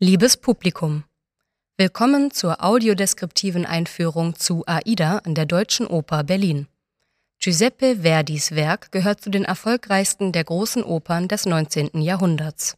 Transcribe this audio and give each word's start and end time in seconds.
Liebes 0.00 0.36
Publikum, 0.36 1.02
willkommen 1.76 2.30
zur 2.30 2.62
audiodeskriptiven 2.62 3.66
Einführung 3.66 4.36
zu 4.36 4.62
Aida 4.64 5.18
an 5.24 5.34
der 5.34 5.44
Deutschen 5.44 5.88
Oper 5.88 6.22
Berlin. 6.22 6.68
Giuseppe 7.40 7.96
Verdis 8.02 8.52
Werk 8.52 8.92
gehört 8.92 9.20
zu 9.20 9.28
den 9.28 9.44
erfolgreichsten 9.44 10.30
der 10.30 10.44
großen 10.44 10.84
Opern 10.84 11.26
des 11.26 11.46
19. 11.46 12.00
Jahrhunderts. 12.00 12.76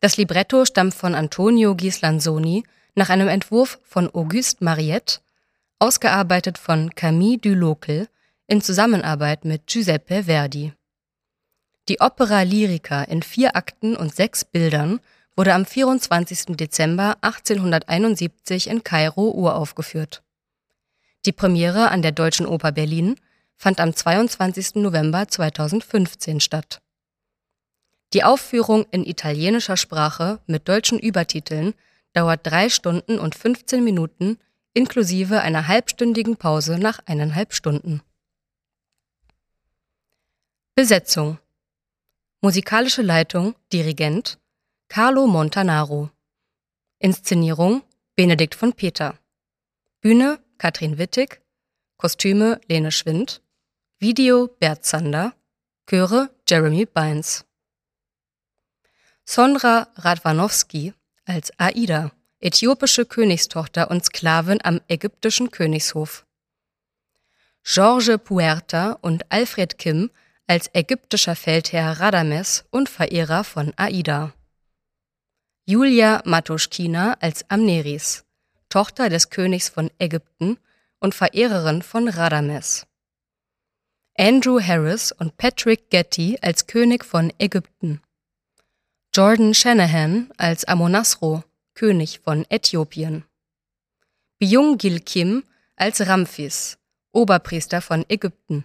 Das 0.00 0.18
Libretto 0.18 0.66
stammt 0.66 0.92
von 0.92 1.14
Antonio 1.14 1.74
Ghislanzoni 1.74 2.64
nach 2.94 3.08
einem 3.08 3.28
Entwurf 3.28 3.78
von 3.82 4.14
Auguste 4.14 4.62
Mariette, 4.62 5.20
ausgearbeitet 5.78 6.58
von 6.58 6.94
Camille 6.94 7.38
Dulocle 7.38 8.10
in 8.46 8.60
Zusammenarbeit 8.60 9.46
mit 9.46 9.68
Giuseppe 9.68 10.24
Verdi. 10.24 10.74
Die 11.88 12.02
Opera 12.02 12.42
Lyrica 12.42 13.04
in 13.04 13.22
vier 13.22 13.56
Akten 13.56 13.96
und 13.96 14.14
sechs 14.14 14.44
Bildern 14.44 15.00
wurde 15.40 15.54
am 15.54 15.64
24. 15.64 16.54
Dezember 16.58 17.16
1871 17.22 18.68
in 18.68 18.84
Kairo 18.84 19.30
uraufgeführt. 19.30 20.22
Die 21.24 21.32
Premiere 21.32 21.90
an 21.90 22.02
der 22.02 22.12
Deutschen 22.12 22.44
Oper 22.44 22.72
Berlin 22.72 23.16
fand 23.56 23.80
am 23.80 23.94
22. 23.94 24.74
November 24.74 25.28
2015 25.28 26.40
statt. 26.40 26.82
Die 28.12 28.22
Aufführung 28.22 28.84
in 28.90 29.06
italienischer 29.06 29.78
Sprache 29.78 30.40
mit 30.46 30.68
deutschen 30.68 30.98
Übertiteln 30.98 31.72
dauert 32.12 32.46
drei 32.46 32.68
Stunden 32.68 33.18
und 33.18 33.34
15 33.34 33.82
Minuten 33.82 34.36
inklusive 34.74 35.40
einer 35.40 35.68
halbstündigen 35.68 36.36
Pause 36.36 36.78
nach 36.78 36.98
eineinhalb 37.06 37.54
Stunden. 37.54 38.02
Besetzung 40.74 41.38
Musikalische 42.42 43.00
Leitung 43.00 43.54
Dirigent 43.72 44.38
Carlo 44.92 45.28
Montanaro. 45.28 46.10
Inszenierung 46.98 47.84
Benedikt 48.16 48.56
von 48.56 48.72
Peter. 48.72 49.16
Bühne 50.00 50.40
Katrin 50.58 50.98
Wittig. 50.98 51.40
Kostüme 51.96 52.60
Lene 52.66 52.90
Schwind. 52.90 53.40
Video 54.00 54.48
Bert 54.48 54.84
Zander. 54.84 55.32
Chöre 55.88 56.30
Jeremy 56.48 56.86
Bynes. 56.86 57.44
Sondra 59.24 59.86
Radwanowski 59.94 60.92
als 61.24 61.52
Aida, 61.60 62.10
äthiopische 62.40 63.06
Königstochter 63.06 63.92
und 63.92 64.04
Sklavin 64.04 64.58
am 64.64 64.80
ägyptischen 64.88 65.52
Königshof. 65.52 66.26
George 67.62 68.18
Puerta 68.18 68.98
und 69.02 69.30
Alfred 69.30 69.78
Kim 69.78 70.10
als 70.48 70.68
ägyptischer 70.74 71.36
Feldherr 71.36 72.00
Radames 72.00 72.64
und 72.72 72.88
Verehrer 72.88 73.44
von 73.44 73.72
Aida. 73.76 74.34
Julia 75.70 76.20
Matuschkina 76.24 77.16
als 77.20 77.48
Amneris, 77.48 78.24
Tochter 78.68 79.08
des 79.08 79.30
Königs 79.30 79.68
von 79.68 79.88
Ägypten 80.00 80.58
und 80.98 81.14
Verehrerin 81.14 81.82
von 81.82 82.08
Radames. 82.08 82.88
Andrew 84.18 84.60
Harris 84.60 85.12
und 85.12 85.36
Patrick 85.36 85.88
Getty 85.88 86.38
als 86.42 86.66
König 86.66 87.04
von 87.04 87.32
Ägypten. 87.38 88.00
Jordan 89.14 89.54
Shanahan 89.54 90.32
als 90.38 90.64
Amonasro, 90.64 91.44
König 91.74 92.18
von 92.18 92.44
Äthiopien. 92.50 93.22
Byung 94.40 94.76
Gil 94.76 94.98
Kim 94.98 95.44
als 95.76 96.04
Ramphis, 96.04 96.78
Oberpriester 97.12 97.80
von 97.80 98.04
Ägypten. 98.08 98.64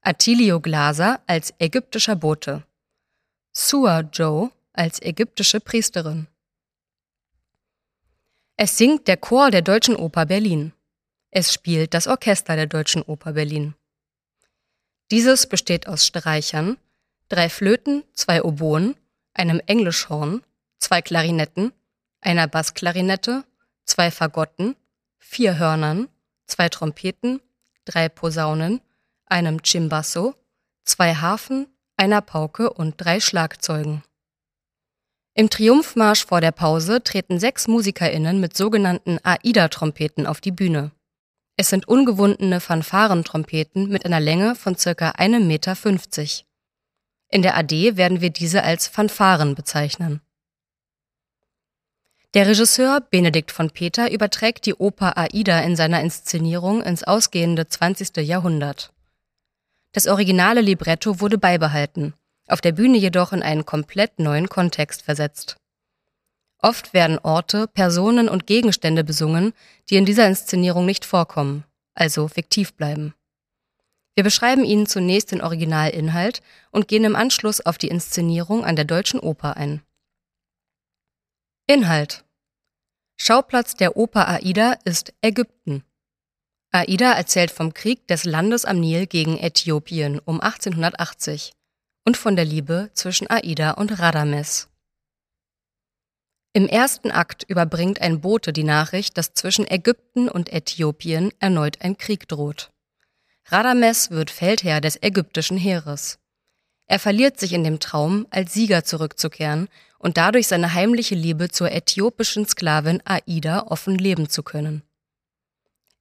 Attilio 0.00 0.58
Glaser 0.58 1.20
als 1.28 1.54
ägyptischer 1.60 2.16
Bote. 2.16 2.64
Sua 3.52 4.00
Joe 4.00 4.50
als 4.72 5.00
ägyptische 5.02 5.60
Priesterin. 5.60 6.26
Es 8.56 8.76
singt 8.76 9.08
der 9.08 9.16
Chor 9.16 9.50
der 9.50 9.62
Deutschen 9.62 9.96
Oper 9.96 10.26
Berlin. 10.26 10.72
Es 11.30 11.52
spielt 11.52 11.94
das 11.94 12.06
Orchester 12.06 12.56
der 12.56 12.66
Deutschen 12.66 13.02
Oper 13.02 13.32
Berlin. 13.32 13.74
Dieses 15.10 15.48
besteht 15.48 15.88
aus 15.88 16.06
Streichern, 16.06 16.76
drei 17.28 17.48
Flöten, 17.48 18.04
zwei 18.12 18.42
Oboen, 18.42 18.96
einem 19.32 19.60
Englischhorn, 19.66 20.42
zwei 20.78 21.02
Klarinetten, 21.02 21.72
einer 22.20 22.46
Bassklarinette, 22.46 23.44
zwei 23.84 24.10
Fagotten, 24.10 24.76
vier 25.18 25.58
Hörnern, 25.58 26.08
zwei 26.46 26.68
Trompeten, 26.68 27.40
drei 27.84 28.08
Posaunen, 28.08 28.80
einem 29.26 29.64
Cimbasso, 29.64 30.34
zwei 30.84 31.14
Harfen, 31.14 31.66
einer 31.96 32.20
Pauke 32.20 32.72
und 32.72 32.94
drei 32.98 33.20
Schlagzeugen. 33.20 34.02
Im 35.34 35.48
Triumphmarsch 35.48 36.26
vor 36.26 36.40
der 36.40 36.52
Pause 36.52 37.02
treten 37.02 37.38
sechs 37.38 37.68
MusikerInnen 37.68 38.40
mit 38.40 38.56
sogenannten 38.56 39.18
AIDA-Trompeten 39.22 40.26
auf 40.26 40.40
die 40.40 40.50
Bühne. 40.50 40.90
Es 41.56 41.68
sind 41.68 41.86
ungewundene 41.86 42.60
Fanfarentrompeten 42.60 43.88
mit 43.88 44.04
einer 44.04 44.18
Länge 44.18 44.54
von 44.54 44.76
circa 44.76 45.10
1,50 45.10 45.40
Meter. 45.40 45.76
In 47.28 47.42
der 47.42 47.56
AD 47.56 47.96
werden 47.96 48.20
wir 48.20 48.30
diese 48.30 48.64
als 48.64 48.88
Fanfaren 48.88 49.54
bezeichnen. 49.54 50.20
Der 52.34 52.46
Regisseur 52.46 53.00
Benedikt 53.00 53.50
von 53.50 53.70
Peter 53.70 54.10
überträgt 54.10 54.66
die 54.66 54.74
Oper 54.74 55.16
Aida 55.16 55.60
in 55.60 55.76
seiner 55.76 56.00
Inszenierung 56.00 56.82
ins 56.82 57.04
ausgehende 57.04 57.68
20. 57.68 58.16
Jahrhundert. 58.18 58.92
Das 59.92 60.06
originale 60.06 60.60
Libretto 60.60 61.20
wurde 61.20 61.38
beibehalten, 61.38 62.14
auf 62.52 62.60
der 62.60 62.72
Bühne 62.72 62.98
jedoch 62.98 63.32
in 63.32 63.42
einen 63.42 63.64
komplett 63.64 64.18
neuen 64.18 64.48
Kontext 64.48 65.02
versetzt. 65.02 65.56
Oft 66.62 66.92
werden 66.92 67.18
Orte, 67.18 67.66
Personen 67.68 68.28
und 68.28 68.46
Gegenstände 68.46 69.04
besungen, 69.04 69.52
die 69.88 69.96
in 69.96 70.04
dieser 70.04 70.26
Inszenierung 70.26 70.84
nicht 70.84 71.04
vorkommen, 71.04 71.64
also 71.94 72.28
fiktiv 72.28 72.74
bleiben. 72.74 73.14
Wir 74.14 74.24
beschreiben 74.24 74.64
Ihnen 74.64 74.86
zunächst 74.86 75.32
den 75.32 75.40
Originalinhalt 75.40 76.42
und 76.70 76.88
gehen 76.88 77.04
im 77.04 77.16
Anschluss 77.16 77.64
auf 77.64 77.78
die 77.78 77.88
Inszenierung 77.88 78.64
an 78.64 78.76
der 78.76 78.84
Deutschen 78.84 79.20
Oper 79.20 79.56
ein. 79.56 79.82
Inhalt 81.66 82.24
Schauplatz 83.16 83.74
der 83.74 83.96
Oper 83.96 84.28
Aida 84.28 84.74
ist 84.84 85.14
Ägypten. 85.22 85.84
Aida 86.72 87.12
erzählt 87.12 87.50
vom 87.50 87.74
Krieg 87.74 88.06
des 88.08 88.24
Landes 88.24 88.64
am 88.64 88.80
Nil 88.80 89.06
gegen 89.06 89.38
Äthiopien 89.38 90.18
um 90.18 90.40
1880 90.40 91.52
und 92.04 92.16
von 92.16 92.36
der 92.36 92.44
Liebe 92.44 92.90
zwischen 92.94 93.28
Aida 93.30 93.72
und 93.72 93.98
Radames. 93.98 94.68
Im 96.52 96.66
ersten 96.66 97.12
Akt 97.12 97.44
überbringt 97.44 98.00
ein 98.00 98.20
Bote 98.20 98.52
die 98.52 98.64
Nachricht, 98.64 99.16
dass 99.16 99.34
zwischen 99.34 99.70
Ägypten 99.70 100.28
und 100.28 100.52
Äthiopien 100.52 101.32
erneut 101.38 101.80
ein 101.80 101.96
Krieg 101.96 102.26
droht. 102.26 102.72
Radames 103.46 104.10
wird 104.10 104.30
Feldherr 104.30 104.80
des 104.80 105.00
ägyptischen 105.00 105.56
Heeres. 105.56 106.18
Er 106.86 106.98
verliert 106.98 107.38
sich 107.38 107.52
in 107.52 107.62
dem 107.62 107.78
Traum, 107.78 108.26
als 108.30 108.52
Sieger 108.52 108.84
zurückzukehren 108.84 109.68
und 109.98 110.16
dadurch 110.16 110.48
seine 110.48 110.74
heimliche 110.74 111.14
Liebe 111.14 111.50
zur 111.50 111.70
äthiopischen 111.70 112.46
Sklavin 112.46 113.00
Aida 113.04 113.62
offen 113.68 113.96
leben 113.96 114.28
zu 114.28 114.42
können. 114.42 114.82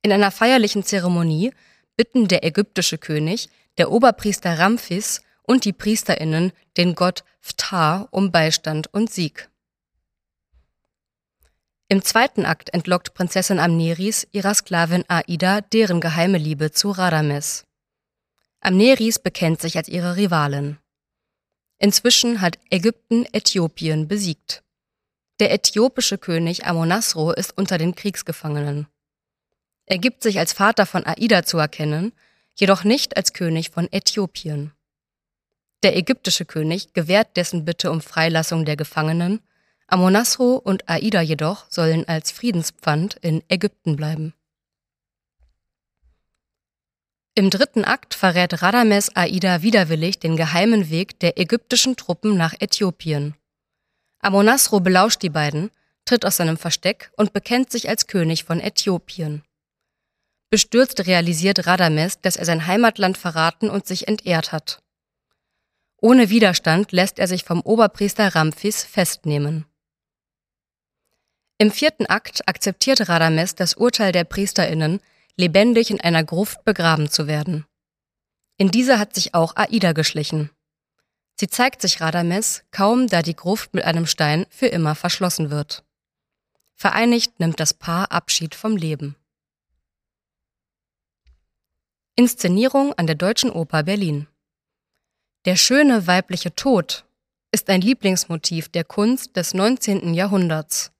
In 0.02 0.12
einer 0.12 0.32
feierlichen 0.32 0.84
Zeremonie 0.84 1.52
bitten 1.96 2.28
der 2.28 2.44
ägyptische 2.44 2.98
König, 2.98 3.50
der 3.78 3.92
Oberpriester 3.92 4.58
Ramphis 4.58 5.22
und 5.50 5.66
die 5.66 5.74
Priesterinnen 5.74 6.52
den 6.78 6.94
Gott 6.94 7.24
Phtar 7.42 8.08
um 8.12 8.32
Beistand 8.32 8.94
und 8.94 9.12
Sieg. 9.12 9.50
Im 11.88 12.04
zweiten 12.04 12.46
Akt 12.46 12.72
entlockt 12.72 13.16
Prinzessin 13.16 13.60
Amneris 13.60 14.28
ihrer 14.32 14.54
Sklavin 14.54 15.04
Aida 15.08 15.62
deren 15.62 16.02
geheime 16.02 16.38
Liebe 16.38 16.72
zu 16.72 16.92
Radames. 16.92 17.64
Amneris 18.60 19.18
bekennt 19.18 19.60
sich 19.60 19.76
als 19.76 19.90
ihre 19.90 20.18
Rivalin. 20.18 20.78
Inzwischen 21.80 22.42
hat 22.42 22.60
Ägypten 22.70 23.26
Äthiopien 23.34 24.08
besiegt. 24.08 24.62
Der 25.40 25.52
äthiopische 25.52 26.20
König 26.20 26.68
Amonasro 26.68 27.32
ist 27.32 27.58
unter 27.58 27.80
den 27.80 27.96
Kriegsgefangenen. 27.96 28.86
Er 29.88 29.98
gibt 29.98 30.22
sich 30.22 30.38
als 30.38 30.54
Vater 30.54 30.86
von 30.86 31.08
Aida 31.08 31.44
zu 31.44 31.58
erkennen, 31.58 32.12
jedoch 32.54 32.84
nicht 32.84 33.18
als 33.18 33.34
König 33.34 33.72
von 33.72 33.92
Äthiopien. 33.92 34.74
Der 35.84 35.96
ägyptische 35.96 36.46
König 36.46 36.94
gewährt 36.94 37.38
dessen 37.38 37.64
Bitte 37.64 37.92
um 37.92 38.02
Freilassung 38.02 38.66
der 38.66 38.76
Gefangenen, 38.76 39.40
Amonasro 39.88 40.56
und 40.56 40.90
Aida 40.90 41.22
jedoch 41.22 41.66
sollen 41.70 42.08
als 42.08 42.32
Friedenspfand 42.32 43.16
in 43.22 43.44
Ägypten 43.48 43.96
bleiben. 43.96 44.34
Im 47.34 47.50
dritten 47.50 47.86
Akt 47.86 48.14
verrät 48.14 48.62
Radames 48.62 49.16
Aida 49.16 49.62
widerwillig 49.62 50.20
den 50.20 50.36
geheimen 50.36 50.90
Weg 50.90 51.20
der 51.20 51.40
ägyptischen 51.40 51.96
Truppen 51.96 52.36
nach 52.36 52.54
Äthiopien. 52.60 53.36
Amonasro 54.20 54.82
belauscht 54.82 55.22
die 55.22 55.30
beiden, 55.30 55.72
tritt 56.04 56.26
aus 56.26 56.36
seinem 56.36 56.58
Versteck 56.58 57.12
und 57.16 57.32
bekennt 57.32 57.72
sich 57.72 57.88
als 57.88 58.08
König 58.08 58.44
von 58.44 58.60
Äthiopien. 58.60 59.44
Bestürzt 60.50 61.06
realisiert 61.08 61.66
Radames, 61.66 62.20
dass 62.20 62.36
er 62.36 62.46
sein 62.46 62.68
Heimatland 62.68 63.18
verraten 63.18 63.70
und 63.70 63.88
sich 63.88 64.08
entehrt 64.08 64.52
hat. 64.52 64.82
Ohne 66.02 66.30
Widerstand 66.30 66.92
lässt 66.92 67.20
er 67.20 67.28
sich 67.28 67.44
vom 67.44 67.62
Oberpriester 67.62 68.34
Ramphis 68.34 68.84
festnehmen. 68.84 69.66
Im 71.58 71.72
vierten 71.72 72.06
Akt 72.06 72.48
akzeptiert 72.48 73.10
Radames 73.10 73.56
das 73.56 73.74
Urteil 73.74 74.14
der 74.14 74.24
PriesterInnen, 74.24 75.02
lebendig 75.36 75.92
in 75.92 76.00
einer 76.00 76.24
Gruft 76.24 76.64
begraben 76.64 77.10
zu 77.10 77.28
werden. 77.28 77.66
In 78.58 78.72
diese 78.72 78.98
hat 78.98 79.14
sich 79.14 79.34
auch 79.34 79.58
Aida 79.58 79.92
geschlichen. 79.92 80.52
Sie 81.38 81.48
zeigt 81.48 81.82
sich 81.82 82.00
Radames 82.00 82.64
kaum, 82.72 83.08
da 83.08 83.22
die 83.22 83.36
Gruft 83.36 83.74
mit 83.74 83.84
einem 83.84 84.06
Stein 84.06 84.46
für 84.50 84.68
immer 84.68 84.96
verschlossen 84.96 85.50
wird. 85.52 85.84
Vereinigt 86.76 87.40
nimmt 87.42 87.60
das 87.60 87.74
Paar 87.74 88.12
Abschied 88.12 88.56
vom 88.56 88.78
Leben. 88.78 89.16
Inszenierung 92.16 92.94
an 92.94 93.08
der 93.08 93.16
Deutschen 93.16 93.50
Oper 93.50 93.84
Berlin. 93.84 94.28
Der 95.46 95.56
schöne 95.56 96.06
weibliche 96.06 96.54
Tod 96.54 97.06
ist 97.52 97.70
ein 97.70 97.80
Lieblingsmotiv 97.80 98.68
der 98.68 98.84
Kunst 98.84 99.38
des 99.38 99.54
19. 99.54 100.14
Jahrhunderts. 100.14 100.92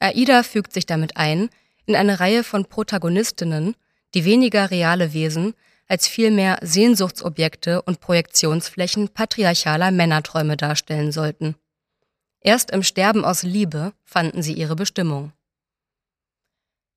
Aida 0.00 0.42
fügt 0.42 0.74
sich 0.74 0.84
damit 0.84 1.16
ein 1.16 1.48
in 1.86 1.96
eine 1.96 2.20
Reihe 2.20 2.44
von 2.44 2.66
Protagonistinnen, 2.66 3.74
die 4.12 4.26
weniger 4.26 4.70
reale 4.70 5.14
Wesen 5.14 5.54
als 5.88 6.06
vielmehr 6.08 6.58
Sehnsuchtsobjekte 6.60 7.80
und 7.80 8.00
Projektionsflächen 8.00 9.08
patriarchaler 9.08 9.90
Männerträume 9.90 10.58
darstellen 10.58 11.10
sollten. 11.10 11.56
Erst 12.40 12.70
im 12.70 12.82
Sterben 12.82 13.24
aus 13.24 13.44
Liebe 13.44 13.94
fanden 14.04 14.42
sie 14.42 14.52
ihre 14.52 14.76
Bestimmung. 14.76 15.32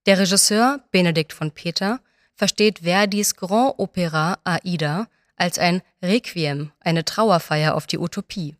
Der 0.05 0.19
Regisseur 0.19 0.83
Benedikt 0.91 1.31
von 1.31 1.51
Peter 1.51 2.01
versteht 2.35 2.79
Verdis 2.79 3.35
Grand 3.35 3.79
Opéra 3.79 4.37
Aida 4.43 5.07
als 5.35 5.59
ein 5.59 5.81
Requiem, 6.01 6.71
eine 6.79 7.05
Trauerfeier 7.05 7.75
auf 7.75 7.87
die 7.87 7.97
Utopie. 7.97 8.55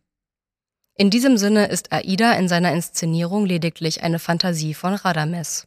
In 0.94 1.10
diesem 1.10 1.36
Sinne 1.36 1.66
ist 1.66 1.92
Aida 1.92 2.32
in 2.32 2.48
seiner 2.48 2.72
Inszenierung 2.72 3.44
lediglich 3.44 4.02
eine 4.02 4.18
Fantasie 4.18 4.74
von 4.74 4.94
Radames. 4.94 5.66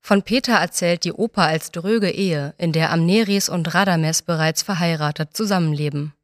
Von 0.00 0.22
Peter 0.22 0.54
erzählt 0.54 1.04
die 1.04 1.12
Oper 1.12 1.42
als 1.42 1.72
dröge 1.72 2.10
Ehe, 2.10 2.54
in 2.56 2.72
der 2.72 2.90
Amneris 2.90 3.48
und 3.48 3.74
Radames 3.74 4.22
bereits 4.22 4.62
verheiratet 4.62 5.36
zusammenleben. 5.36 6.14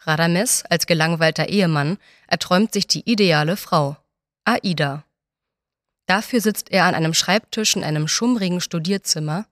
Radames 0.00 0.64
als 0.64 0.86
gelangweilter 0.86 1.48
Ehemann 1.48 1.98
erträumt 2.28 2.72
sich 2.72 2.86
die 2.86 3.10
ideale 3.10 3.56
Frau, 3.56 3.96
Aida. 4.44 5.04
Dafür 6.06 6.40
sitzt 6.40 6.70
er 6.70 6.84
an 6.84 6.94
einem 6.94 7.14
Schreibtisch 7.14 7.74
in 7.74 7.82
einem 7.82 8.06
schummrigen 8.06 8.60
Studierzimmer, 8.60 9.46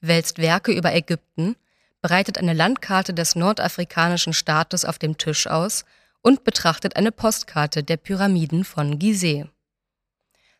wälzt 0.00 0.38
Werke 0.38 0.72
über 0.72 0.92
Ägypten, 0.92 1.56
breitet 2.02 2.38
eine 2.38 2.54
Landkarte 2.54 3.14
des 3.14 3.36
nordafrikanischen 3.36 4.32
Staates 4.32 4.84
auf 4.84 4.98
dem 4.98 5.18
Tisch 5.18 5.46
aus 5.46 5.84
und 6.22 6.44
betrachtet 6.44 6.96
eine 6.96 7.12
Postkarte 7.12 7.82
der 7.82 7.96
Pyramiden 7.96 8.64
von 8.64 8.98
Gizeh. 8.98 9.46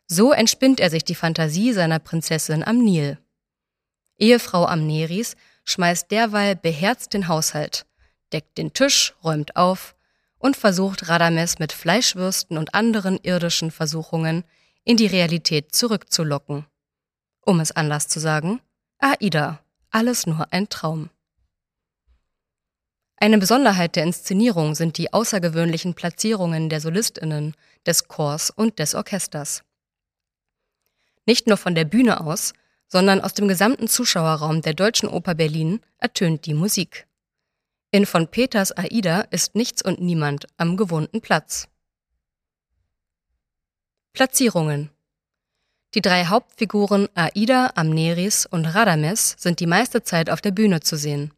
So 0.06 0.32
entspinnt 0.32 0.80
er 0.80 0.90
sich 0.90 1.04
die 1.04 1.14
Fantasie 1.14 1.72
seiner 1.72 1.98
Prinzessin 1.98 2.64
am 2.64 2.78
Nil. 2.78 3.18
Ehefrau 4.18 4.66
Amneris 4.66 5.36
schmeißt 5.64 6.10
derweil 6.10 6.56
beherzt 6.56 7.14
den 7.14 7.28
Haushalt, 7.28 7.86
deckt 8.32 8.58
den 8.58 8.72
Tisch, 8.72 9.14
räumt 9.22 9.56
auf 9.56 9.94
und 10.38 10.56
versucht 10.56 11.08
Radames 11.08 11.58
mit 11.58 11.72
Fleischwürsten 11.72 12.58
und 12.58 12.74
anderen 12.74 13.18
irdischen 13.22 13.70
Versuchungen 13.70 14.44
in 14.84 14.96
die 14.96 15.06
Realität 15.06 15.74
zurückzulocken. 15.74 16.66
Um 17.42 17.60
es 17.60 17.72
anders 17.72 18.08
zu 18.08 18.18
sagen, 18.20 18.60
Aida, 18.98 19.60
alles 19.90 20.26
nur 20.26 20.52
ein 20.52 20.68
Traum. 20.68 21.10
Eine 23.22 23.36
Besonderheit 23.36 23.96
der 23.96 24.04
Inszenierung 24.04 24.74
sind 24.74 24.96
die 24.96 25.12
außergewöhnlichen 25.12 25.92
Platzierungen 25.92 26.70
der 26.70 26.80
Solistinnen, 26.80 27.54
des 27.86 28.08
Chors 28.08 28.48
und 28.48 28.78
des 28.78 28.94
Orchesters. 28.94 29.62
Nicht 31.26 31.46
nur 31.46 31.58
von 31.58 31.74
der 31.74 31.84
Bühne 31.84 32.22
aus, 32.22 32.54
sondern 32.88 33.20
aus 33.20 33.34
dem 33.34 33.46
gesamten 33.46 33.88
Zuschauerraum 33.88 34.62
der 34.62 34.72
Deutschen 34.72 35.06
Oper 35.06 35.34
Berlin 35.34 35.80
ertönt 35.98 36.46
die 36.46 36.54
Musik. 36.54 37.06
In 37.90 38.06
von 38.06 38.26
Peters 38.26 38.72
Aida 38.72 39.20
ist 39.30 39.54
nichts 39.54 39.82
und 39.82 40.00
niemand 40.00 40.46
am 40.56 40.78
gewohnten 40.78 41.20
Platz. 41.20 41.68
Platzierungen 44.14 44.90
Die 45.94 46.00
drei 46.00 46.24
Hauptfiguren 46.24 47.08
Aida, 47.14 47.72
Amneris 47.74 48.46
und 48.46 48.64
Radames 48.64 49.36
sind 49.38 49.60
die 49.60 49.66
meiste 49.66 50.02
Zeit 50.02 50.30
auf 50.30 50.40
der 50.40 50.52
Bühne 50.52 50.80
zu 50.80 50.96
sehen. 50.96 51.34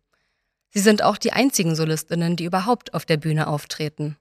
Sie 0.74 0.80
sind 0.80 1.02
auch 1.02 1.18
die 1.18 1.32
einzigen 1.32 1.76
Solistinnen, 1.76 2.36
die 2.36 2.44
überhaupt 2.44 2.94
auf 2.94 3.04
der 3.04 3.18
Bühne 3.18 3.46
auftreten. 3.46 4.16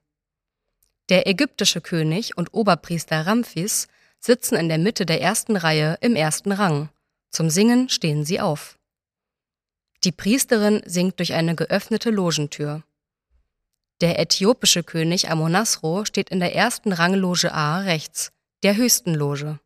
Der 1.08 1.26
ägyptische 1.26 1.80
König 1.80 2.36
und 2.36 2.52
Oberpriester 2.52 3.26
Ramphis 3.26 3.88
sitzen 4.20 4.54
in 4.56 4.68
der 4.68 4.78
Mitte 4.78 5.06
der 5.06 5.20
ersten 5.20 5.56
Reihe 5.56 5.98
im 6.00 6.14
ersten 6.14 6.52
Rang. 6.52 6.90
Zum 7.30 7.50
Singen 7.50 7.88
stehen 7.88 8.24
sie 8.24 8.40
auf. 8.40 8.78
Die 10.04 10.12
Priesterin 10.12 10.82
singt 10.84 11.18
durch 11.18 11.32
eine 11.32 11.54
geöffnete 11.54 12.10
Logentür. 12.10 12.82
Der 14.00 14.18
äthiopische 14.18 14.82
König 14.82 15.30
Amonasro 15.30 16.04
steht 16.04 16.28
in 16.30 16.40
der 16.40 16.54
ersten 16.54 16.92
Rangloge 16.92 17.52
A 17.52 17.80
rechts, 17.80 18.32
der 18.62 18.76
höchsten 18.76 19.14
Loge. 19.14 19.58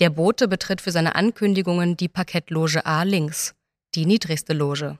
Der 0.00 0.10
Bote 0.10 0.48
betritt 0.48 0.80
für 0.80 0.90
seine 0.90 1.14
Ankündigungen 1.14 1.96
die 1.96 2.08
Parkettloge 2.08 2.86
A 2.86 3.02
links, 3.02 3.54
die 3.94 4.06
niedrigste 4.06 4.52
Loge. 4.52 4.98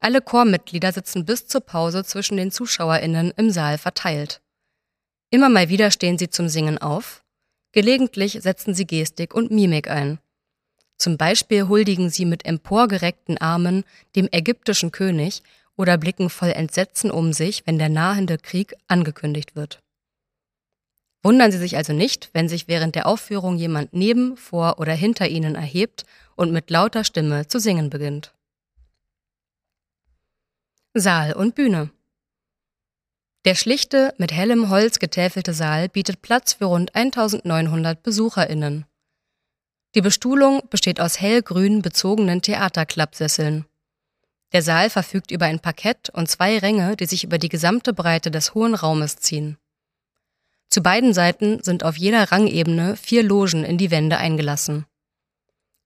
Alle 0.00 0.20
Chormitglieder 0.20 0.92
sitzen 0.92 1.24
bis 1.24 1.46
zur 1.46 1.60
Pause 1.60 2.04
zwischen 2.04 2.36
den 2.36 2.50
ZuschauerInnen 2.50 3.32
im 3.36 3.50
Saal 3.50 3.78
verteilt. 3.78 4.40
Immer 5.30 5.48
mal 5.48 5.68
wieder 5.68 5.90
stehen 5.90 6.18
sie 6.18 6.30
zum 6.30 6.48
Singen 6.48 6.78
auf, 6.78 7.24
gelegentlich 7.72 8.38
setzen 8.40 8.74
sie 8.74 8.86
Gestik 8.86 9.34
und 9.34 9.50
Mimik 9.50 9.90
ein. 9.90 10.18
Zum 10.98 11.16
Beispiel 11.16 11.68
huldigen 11.68 12.10
sie 12.10 12.24
mit 12.24 12.46
emporgereckten 12.46 13.38
Armen 13.38 13.84
dem 14.14 14.28
ägyptischen 14.30 14.92
König 14.92 15.42
oder 15.76 15.98
blicken 15.98 16.30
voll 16.30 16.50
Entsetzen 16.50 17.10
um 17.10 17.32
sich, 17.32 17.66
wenn 17.66 17.78
der 17.78 17.90
nahende 17.90 18.38
Krieg 18.38 18.74
angekündigt 18.88 19.56
wird. 19.56 19.80
Wundern 21.22 21.50
Sie 21.50 21.58
sich 21.58 21.76
also 21.76 21.92
nicht, 21.92 22.30
wenn 22.34 22.48
sich 22.48 22.68
während 22.68 22.94
der 22.94 23.06
Aufführung 23.06 23.56
jemand 23.56 23.92
neben, 23.92 24.36
vor 24.36 24.78
oder 24.78 24.92
hinter 24.92 25.26
Ihnen 25.26 25.56
erhebt 25.56 26.04
und 26.36 26.52
mit 26.52 26.70
lauter 26.70 27.02
Stimme 27.02 27.48
zu 27.48 27.58
singen 27.58 27.90
beginnt. 27.90 28.32
Saal 30.98 31.34
und 31.34 31.54
Bühne. 31.54 31.90
Der 33.44 33.54
schlichte, 33.54 34.14
mit 34.16 34.32
hellem 34.32 34.70
Holz 34.70 34.98
getäfelte 34.98 35.52
Saal 35.52 35.90
bietet 35.90 36.22
Platz 36.22 36.54
für 36.54 36.64
rund 36.64 36.94
1900 36.94 38.02
BesucherInnen. 38.02 38.86
Die 39.94 40.00
Bestuhlung 40.00 40.62
besteht 40.70 40.98
aus 40.98 41.20
hellgrün 41.20 41.82
bezogenen 41.82 42.40
Theaterklappsesseln. 42.40 43.66
Der 44.54 44.62
Saal 44.62 44.88
verfügt 44.88 45.30
über 45.30 45.44
ein 45.44 45.60
Parkett 45.60 46.08
und 46.10 46.30
zwei 46.30 46.58
Ränge, 46.58 46.96
die 46.96 47.06
sich 47.06 47.24
über 47.24 47.36
die 47.36 47.50
gesamte 47.50 47.92
Breite 47.92 48.30
des 48.30 48.54
hohen 48.54 48.74
Raumes 48.74 49.16
ziehen. 49.16 49.58
Zu 50.70 50.82
beiden 50.82 51.12
Seiten 51.12 51.62
sind 51.62 51.84
auf 51.84 51.98
jeder 51.98 52.32
Rangebene 52.32 52.96
vier 52.96 53.22
Logen 53.22 53.64
in 53.64 53.76
die 53.76 53.90
Wände 53.90 54.16
eingelassen. 54.16 54.86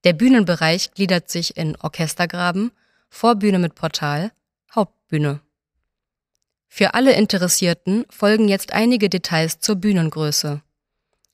Der 0.04 0.12
Bühnenbereich 0.12 0.92
gliedert 0.92 1.30
sich 1.30 1.56
in 1.56 1.74
Orchestergraben, 1.74 2.70
Vorbühne 3.08 3.58
mit 3.58 3.74
Portal, 3.74 4.30
Hauptbühne. 5.10 5.40
Für 6.68 6.94
alle 6.94 7.14
Interessierten 7.14 8.06
folgen 8.10 8.46
jetzt 8.46 8.72
einige 8.72 9.08
Details 9.08 9.58
zur 9.58 9.74
Bühnengröße. 9.74 10.62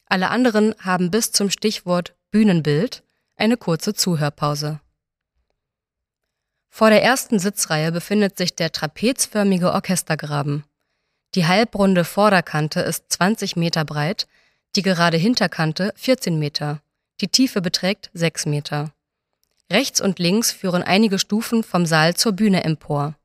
Alle 0.07 0.31
anderen 0.31 0.75
haben 0.79 1.11
bis 1.11 1.31
zum 1.33 1.51
Stichwort 1.51 2.15
Bühnenbild 2.31 3.03
eine 3.37 3.59
kurze 3.59 3.93
Zuhörpause. 3.93 4.81
Vor 6.71 6.89
der 6.89 7.03
ersten 7.03 7.39
Sitzreihe 7.39 7.93
befindet 7.93 8.39
sich 8.39 8.55
der 8.55 8.73
trapezförmige 8.73 9.73
Orchestergraben. 9.73 10.65
Die 11.35 11.47
halbrunde 11.47 12.05
Vorderkante 12.05 12.81
ist 12.81 13.05
20 13.11 13.57
Meter 13.57 13.85
breit, 13.85 14.27
die 14.75 14.83
gerade 14.83 15.19
Hinterkante 15.19 15.93
14 15.97 16.39
Meter. 16.39 16.81
Die 17.21 17.29
Tiefe 17.29 17.61
beträgt 17.61 18.11
6 18.15 18.47
Meter. 18.47 18.93
Rechts 19.71 20.01
und 20.01 20.19
links 20.19 20.51
führen 20.51 20.83
einige 20.83 21.19
Stufen 21.19 21.63
vom 21.63 21.85
Saal 21.85 22.15
zur 22.15 22.33
Bühne 22.33 22.65
empor. 22.65 23.17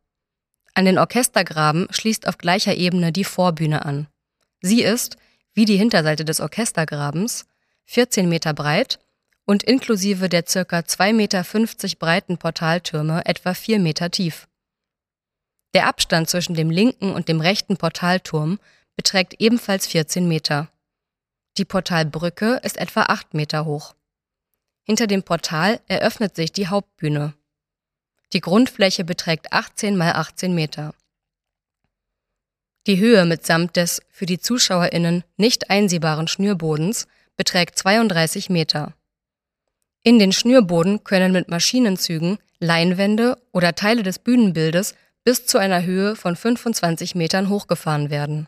An 0.74 0.86
den 0.86 0.98
Orchestergraben 0.98 1.88
schließt 1.92 2.28
auf 2.28 2.38
gleicher 2.38 2.76
Ebene 2.76 3.12
die 3.12 3.24
Vorbühne 3.24 3.86
an. 3.86 4.08
Sie 4.62 4.84
ist, 4.84 5.18
wie 5.54 5.66
die 5.66 5.78
Hinterseite 5.78 6.24
des 6.24 6.40
Orchestergrabens, 6.40 7.46
14 7.86 8.30
Meter 8.30 8.54
breit 8.54 9.00
und 9.46 9.64
inklusive 9.64 10.30
der 10.30 10.46
circa 10.48 10.80
2,50 10.80 11.14
Meter 11.14 11.98
breiten 12.00 12.38
Portaltürme 12.38 13.26
etwa 13.26 13.54
4 13.54 13.80
Meter 13.80 14.10
tief. 14.10 14.48
Der 15.74 15.88
Abstand 15.88 16.30
zwischen 16.30 16.54
dem 16.54 16.70
linken 16.70 17.12
und 17.12 17.28
dem 17.28 17.42
rechten 17.42 17.78
Portalturm 17.78 18.60
beträgt 18.96 19.36
ebenfalls 19.40 19.88
14 19.88 20.28
Meter. 20.28 20.70
Die 21.58 21.66
Portalbrücke 21.66 22.60
ist 22.64 22.78
etwa 22.78 23.04
8 23.04 23.34
Meter 23.34 23.66
hoch. 23.66 23.94
Hinter 24.84 25.08
dem 25.08 25.24
Portal 25.24 25.80
eröffnet 25.88 26.36
sich 26.36 26.52
die 26.52 26.68
Hauptbühne. 26.68 27.34
Die 28.34 28.42
Grundfläche 28.42 29.04
beträgt 29.04 29.52
18 29.52 29.98
mal 29.98 30.14
18 30.14 30.56
Meter. 30.56 30.94
Die 32.88 32.98
Höhe 32.98 33.26
mitsamt 33.26 33.76
des 33.76 34.02
für 34.10 34.26
die 34.26 34.40
ZuschauerInnen 34.40 35.24
nicht 35.38 35.70
einsehbaren 35.70 36.28
Schnürbodens 36.28 37.08
beträgt 37.36 37.78
32 37.78 38.50
Meter. 38.50 38.94
In 40.04 40.18
den 40.18 40.32
Schnürboden 40.32 41.04
können 41.04 41.32
mit 41.32 41.50
Maschinenzügen 41.50 42.40
Leinwände 42.60 43.42
oder 43.52 43.76
Teile 43.76 44.02
des 44.02 44.18
Bühnenbildes 44.20 44.96
bis 45.24 45.46
zu 45.46 45.58
einer 45.58 45.84
Höhe 45.84 46.16
von 46.16 46.36
25 46.36 47.14
Metern 47.16 47.50
hochgefahren 47.50 48.10
werden. 48.10 48.48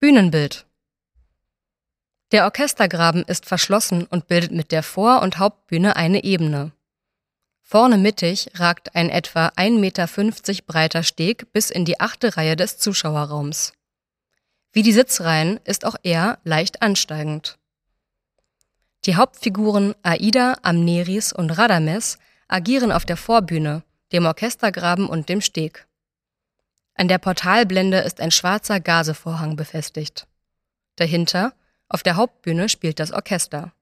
Bühnenbild 0.00 0.67
Der 2.30 2.44
Orchestergraben 2.44 3.22
ist 3.24 3.46
verschlossen 3.46 4.04
und 4.04 4.28
bildet 4.28 4.52
mit 4.52 4.70
der 4.70 4.82
Vor- 4.82 5.22
und 5.22 5.38
Hauptbühne 5.38 5.96
eine 5.96 6.24
Ebene. 6.24 6.72
Vorne 7.62 7.98
mittig 7.98 8.50
ragt 8.54 8.94
ein 8.94 9.10
etwa 9.10 9.48
1,50 9.48 9.78
Meter 9.78 10.62
breiter 10.66 11.02
Steg 11.02 11.52
bis 11.52 11.70
in 11.70 11.84
die 11.84 12.00
achte 12.00 12.36
Reihe 12.36 12.56
des 12.56 12.78
Zuschauerraums. 12.78 13.72
Wie 14.72 14.82
die 14.82 14.92
Sitzreihen 14.92 15.58
ist 15.64 15.84
auch 15.84 15.96
er 16.02 16.38
leicht 16.44 16.82
ansteigend. 16.82 17.58
Die 19.04 19.16
Hauptfiguren 19.16 19.94
Aida, 20.02 20.56
Amneris 20.62 21.32
und 21.32 21.50
Radames 21.50 22.18
agieren 22.46 22.92
auf 22.92 23.06
der 23.06 23.16
Vorbühne, 23.16 23.82
dem 24.12 24.26
Orchestergraben 24.26 25.08
und 25.08 25.28
dem 25.28 25.40
Steg. 25.40 25.86
An 26.94 27.08
der 27.08 27.18
Portalblende 27.18 27.98
ist 27.98 28.20
ein 28.20 28.30
schwarzer 28.30 28.80
Gasevorhang 28.80 29.56
befestigt. 29.56 30.26
Dahinter, 30.96 31.52
auf 31.88 32.02
der 32.02 32.16
Hauptbühne, 32.16 32.68
spielt 32.68 33.00
das 33.00 33.12
Orchester. 33.12 33.72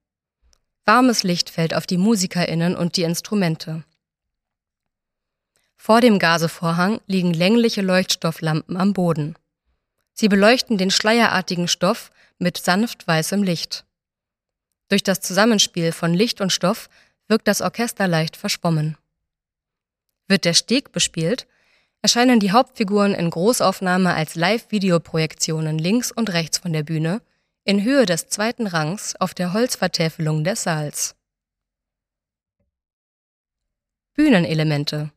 Warmes 0.85 1.23
Licht 1.23 1.51
fällt 1.51 1.75
auf 1.75 1.87
die 1.87 1.99
MusikerInnen 1.99 2.77
und 2.77 2.97
die 2.97 3.03
Instrumente. 3.03 3.85
Vor 5.77 6.01
dem 6.01 6.19
Gasevorhang 6.19 7.01
liegen 7.07 7.33
längliche 7.33 7.83
Leuchtstofflampen 7.83 8.77
am 8.77 8.93
Boden. 8.93 9.37
Sie 10.13 10.29
beleuchten 10.29 10.79
den 10.79 10.91
schleierartigen 10.91 11.69
Stoff 11.69 12.11
mit 12.39 12.57
sanft 12.59 13.07
weißem 13.07 13.43
Licht. 13.43 13.85
Durch 14.89 15.03
das 15.03 15.21
Zusammenspiel 15.21 15.93
von 15.93 16.15
Licht 16.15 16.41
und 16.41 16.53
Stoff 16.53 16.89
wirkt 17.29 17.49
das 17.49 17.61
Orchester 17.61 18.07
leicht 18.07 18.37
verschwommen. 18.37 18.97
Wird 20.29 20.45
der 20.45 20.55
Steg 20.55 20.93
bespielt, 20.93 21.47
erscheinen 22.03 22.41
die 22.41 22.53
Hauptfiguren 22.53 23.15
in 23.15 23.31
Großaufnahme 23.31 24.15
als 24.15 24.37
Live-Videoprojektionen 24.37 25.79
links 25.79 26.13
und 26.13 26.33
rechts 26.33 26.59
von 26.59 26.73
der 26.73 26.83
Bühne, 26.83 27.21
in 27.67 27.83
Höhe 27.83 28.07
des 28.07 28.29
zweiten 28.29 28.69
Rangs 28.69 29.17
auf 29.17 29.35
der 29.35 29.53
Holzvertäfelung 29.53 30.45
des 30.45 30.63
Saals. 30.63 31.17
Bühnenelemente 34.15 35.11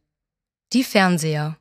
Die 0.74 0.84
Fernseher 0.84 1.58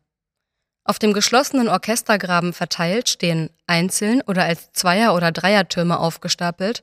Auf 0.84 0.98
dem 0.98 1.12
geschlossenen 1.12 1.68
Orchestergraben 1.68 2.54
verteilt 2.54 3.10
stehen 3.10 3.50
einzeln 3.66 4.22
oder 4.22 4.44
als 4.44 4.72
Zweier- 4.72 5.14
oder 5.14 5.30
Dreiertürme 5.30 5.98
aufgestapelt 5.98 6.82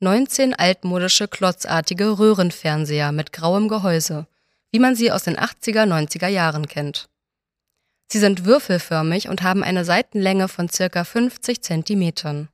19 0.00 0.54
altmodische 0.54 1.28
klotzartige 1.28 2.18
Röhrenfernseher 2.18 3.12
mit 3.12 3.34
grauem 3.34 3.68
Gehäuse, 3.68 4.26
wie 4.70 4.78
man 4.78 4.96
sie 4.96 5.12
aus 5.12 5.24
den 5.24 5.36
80er, 5.36 5.84
90er 5.84 6.28
Jahren 6.28 6.66
kennt. 6.66 7.10
Sie 8.10 8.18
sind 8.18 8.46
würfelförmig 8.46 9.28
und 9.28 9.42
haben 9.42 9.62
eine 9.62 9.84
Seitenlänge 9.84 10.48
von 10.48 10.70
circa 10.70 11.04
50 11.04 11.62
Zentimetern. 11.62 12.48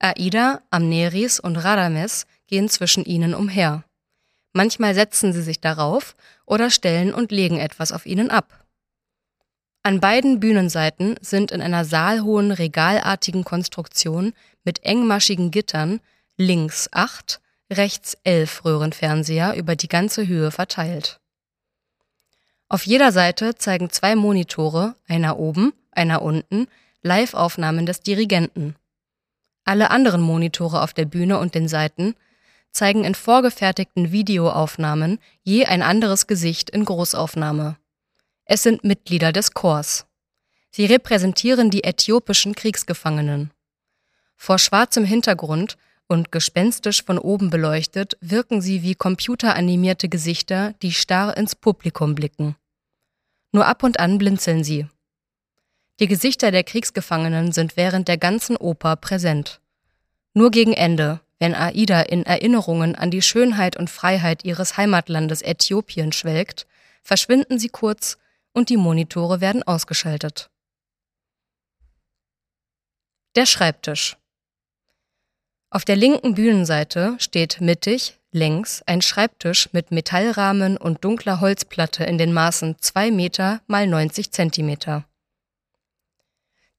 Aida, 0.00 0.62
Amneris 0.70 1.38
und 1.38 1.56
Radames 1.56 2.26
gehen 2.46 2.68
zwischen 2.68 3.04
ihnen 3.04 3.34
umher. 3.34 3.84
Manchmal 4.52 4.94
setzen 4.94 5.32
sie 5.32 5.42
sich 5.42 5.60
darauf 5.60 6.16
oder 6.46 6.70
stellen 6.70 7.14
und 7.14 7.30
legen 7.30 7.58
etwas 7.58 7.92
auf 7.92 8.06
ihnen 8.06 8.30
ab. 8.30 8.64
An 9.82 10.00
beiden 10.00 10.40
Bühnenseiten 10.40 11.16
sind 11.20 11.52
in 11.52 11.62
einer 11.62 11.84
saalhohen 11.84 12.50
regalartigen 12.50 13.44
Konstruktion 13.44 14.32
mit 14.64 14.82
engmaschigen 14.84 15.50
Gittern 15.50 16.00
links 16.36 16.88
acht, 16.92 17.40
rechts 17.70 18.16
elf 18.24 18.64
Röhrenfernseher 18.64 19.54
über 19.54 19.76
die 19.76 19.88
ganze 19.88 20.26
Höhe 20.26 20.50
verteilt. 20.50 21.20
Auf 22.68 22.84
jeder 22.84 23.12
Seite 23.12 23.54
zeigen 23.54 23.90
zwei 23.90 24.16
Monitore, 24.16 24.96
einer 25.08 25.38
oben, 25.38 25.72
einer 25.92 26.22
unten, 26.22 26.66
Live-Aufnahmen 27.02 27.86
des 27.86 28.00
Dirigenten. 28.00 28.76
Alle 29.70 29.92
anderen 29.92 30.20
Monitore 30.20 30.82
auf 30.82 30.94
der 30.94 31.04
Bühne 31.04 31.38
und 31.38 31.54
den 31.54 31.68
Seiten 31.68 32.16
zeigen 32.72 33.04
in 33.04 33.14
vorgefertigten 33.14 34.10
Videoaufnahmen 34.10 35.20
je 35.44 35.64
ein 35.64 35.82
anderes 35.82 36.26
Gesicht 36.26 36.70
in 36.70 36.84
Großaufnahme. 36.84 37.76
Es 38.46 38.64
sind 38.64 38.82
Mitglieder 38.82 39.30
des 39.30 39.54
Chors. 39.54 40.06
Sie 40.72 40.86
repräsentieren 40.86 41.70
die 41.70 41.84
äthiopischen 41.84 42.56
Kriegsgefangenen. 42.56 43.52
Vor 44.34 44.58
schwarzem 44.58 45.04
Hintergrund 45.04 45.76
und 46.08 46.32
gespenstisch 46.32 47.04
von 47.04 47.16
oben 47.16 47.50
beleuchtet 47.50 48.18
wirken 48.20 48.60
sie 48.60 48.82
wie 48.82 48.96
computeranimierte 48.96 50.08
Gesichter, 50.08 50.74
die 50.82 50.90
starr 50.90 51.36
ins 51.36 51.54
Publikum 51.54 52.16
blicken. 52.16 52.56
Nur 53.52 53.66
ab 53.66 53.84
und 53.84 54.00
an 54.00 54.18
blinzeln 54.18 54.64
sie. 54.64 54.88
Die 56.00 56.08
Gesichter 56.08 56.50
der 56.50 56.64
Kriegsgefangenen 56.64 57.52
sind 57.52 57.76
während 57.76 58.08
der 58.08 58.16
ganzen 58.16 58.56
Oper 58.56 58.96
präsent. 58.96 59.60
Nur 60.32 60.50
gegen 60.50 60.72
Ende, 60.72 61.20
wenn 61.38 61.54
Aida 61.54 62.00
in 62.00 62.24
Erinnerungen 62.24 62.94
an 62.94 63.10
die 63.10 63.20
Schönheit 63.20 63.76
und 63.76 63.90
Freiheit 63.90 64.44
ihres 64.44 64.78
Heimatlandes 64.78 65.42
Äthiopien 65.42 66.12
schwelgt, 66.12 66.66
verschwinden 67.02 67.58
sie 67.58 67.68
kurz 67.68 68.16
und 68.52 68.70
die 68.70 68.78
Monitore 68.78 69.42
werden 69.42 69.62
ausgeschaltet. 69.62 70.50
Der 73.36 73.46
Schreibtisch 73.46 74.16
auf 75.72 75.84
der 75.84 75.94
linken 75.94 76.34
Bühnenseite 76.34 77.14
steht 77.20 77.60
mittig, 77.60 78.18
längs, 78.32 78.82
ein 78.86 79.02
Schreibtisch 79.02 79.68
mit 79.72 79.92
Metallrahmen 79.92 80.76
und 80.76 81.04
dunkler 81.04 81.40
Holzplatte 81.40 82.02
in 82.02 82.18
den 82.18 82.32
Maßen 82.32 82.74
2 82.80 83.12
Meter 83.12 83.60
mal 83.68 83.86
90 83.86 84.32
Zentimeter. 84.32 85.04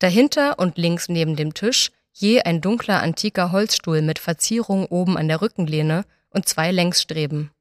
Dahinter 0.02 0.60
und 0.60 0.78
links 0.78 1.10
neben 1.10 1.36
dem 1.36 1.54
Tisch 1.54 1.92
je 2.12 2.42
ein 2.42 2.60
dunkler 2.60 3.02
antiker 3.02 3.52
Holzstuhl 3.52 4.02
mit 4.02 4.20
Verzierung 4.20 4.86
oben 4.88 5.18
an 5.18 5.28
der 5.28 5.42
Rückenlehne 5.42 6.06
und 6.30 6.48
zwei 6.48 6.72
Längsstreben. 6.72 7.52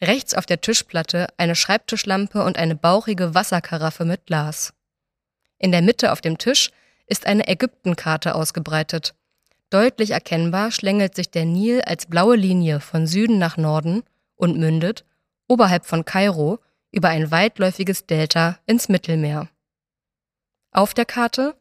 Rechts 0.00 0.34
auf 0.34 0.46
der 0.46 0.60
Tischplatte 0.60 1.28
eine 1.36 1.54
Schreibtischlampe 1.54 2.44
und 2.44 2.56
eine 2.56 2.76
bauchige 2.76 3.34
Wasserkaraffe 3.34 4.04
mit 4.04 4.26
Glas. 4.26 4.72
In 5.58 5.72
der 5.72 5.82
Mitte 5.82 6.12
auf 6.12 6.20
dem 6.20 6.38
Tisch 6.38 6.70
ist 7.06 7.26
eine 7.26 7.48
Ägyptenkarte 7.48 8.34
ausgebreitet, 8.34 9.14
Deutlich 9.72 10.10
erkennbar 10.10 10.70
schlängelt 10.70 11.14
sich 11.14 11.30
der 11.30 11.46
Nil 11.46 11.80
als 11.80 12.04
blaue 12.04 12.36
Linie 12.36 12.78
von 12.78 13.06
Süden 13.06 13.38
nach 13.38 13.56
Norden 13.56 14.02
und 14.36 14.58
mündet, 14.58 15.06
oberhalb 15.48 15.86
von 15.86 16.04
Kairo, 16.04 16.58
über 16.90 17.08
ein 17.08 17.30
weitläufiges 17.30 18.04
Delta 18.04 18.58
ins 18.66 18.90
Mittelmeer. 18.90 19.48
Auf 20.72 20.94
der 20.94 21.04
Karte 21.04 21.54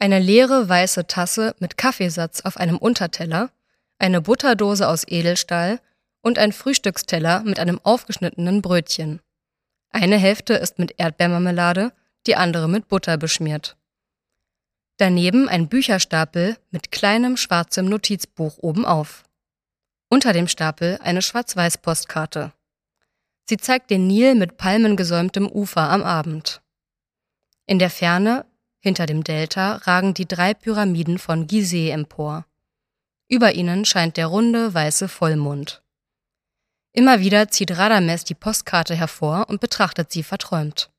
eine 0.00 0.18
leere 0.18 0.68
weiße 0.68 1.06
Tasse 1.06 1.54
mit 1.60 1.76
Kaffeesatz 1.76 2.40
auf 2.40 2.56
einem 2.56 2.76
Unterteller, 2.76 3.50
eine 3.98 4.20
Butterdose 4.20 4.88
aus 4.88 5.04
Edelstahl 5.06 5.80
und 6.22 6.38
ein 6.38 6.52
Frühstücksteller 6.52 7.42
mit 7.44 7.60
einem 7.60 7.80
aufgeschnittenen 7.82 8.60
Brötchen. 8.60 9.20
Eine 9.90 10.18
Hälfte 10.18 10.54
ist 10.54 10.78
mit 10.80 10.94
Erdbeermarmelade, 10.98 11.92
die 12.26 12.34
andere 12.34 12.68
mit 12.68 12.88
Butter 12.88 13.16
beschmiert. 13.16 13.76
Daneben 14.96 15.48
ein 15.48 15.68
Bücherstapel 15.68 16.56
mit 16.70 16.90
kleinem 16.90 17.36
schwarzem 17.36 17.86
Notizbuch 17.86 18.58
obenauf. 18.58 19.22
Unter 20.08 20.32
dem 20.32 20.48
Stapel 20.48 20.98
eine 21.02 21.22
Schwarz-Weiß-Postkarte. 21.22 22.52
Sie 23.48 23.56
zeigt 23.56 23.90
den 23.90 24.08
Nil 24.08 24.34
mit 24.34 24.56
palmengesäumtem 24.56 25.46
Ufer 25.48 25.88
am 25.88 26.02
Abend. 26.02 26.60
In 27.68 27.78
der 27.78 27.90
Ferne, 27.90 28.46
hinter 28.80 29.04
dem 29.04 29.22
Delta, 29.24 29.76
ragen 29.84 30.14
die 30.14 30.26
drei 30.26 30.54
Pyramiden 30.54 31.18
von 31.18 31.46
Gizeh 31.46 31.90
empor. 31.90 32.46
Über 33.28 33.54
ihnen 33.54 33.84
scheint 33.84 34.16
der 34.16 34.28
runde, 34.28 34.72
weiße 34.72 35.06
Vollmond. 35.06 35.82
Immer 36.94 37.20
wieder 37.20 37.50
zieht 37.50 37.76
Radames 37.76 38.24
die 38.24 38.34
Postkarte 38.34 38.94
hervor 38.94 39.50
und 39.50 39.60
betrachtet 39.60 40.10
sie 40.10 40.22
verträumt. 40.22 40.90